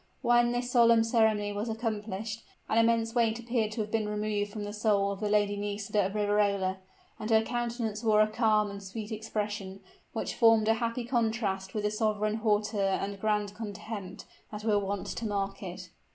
[0.23, 4.63] When this solemn ceremony was accomplished, an immense weight appeared to have been removed from
[4.63, 6.77] the soul of the Lady Nisida of Riverola;
[7.19, 9.79] and her countenance wore a calm and sweet expression,
[10.11, 15.05] which formed a happy contrast with the sovereign hauteur and grand contempt that were wont
[15.05, 15.91] to mark it.